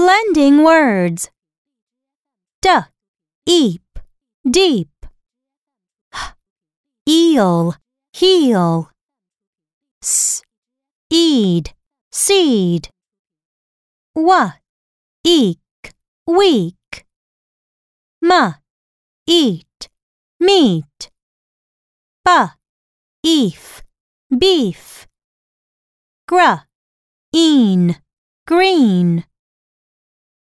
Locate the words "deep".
4.50-4.88